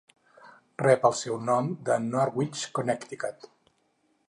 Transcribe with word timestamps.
Rep 0.81 1.05
el 1.09 1.13
seu 1.19 1.37
nom 1.51 1.69
de 1.89 1.99
Norwich, 2.07 2.65
Connecticut. 2.79 3.49